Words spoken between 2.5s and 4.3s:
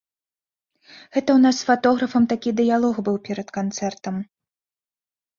дыялог быў перад канцэртам.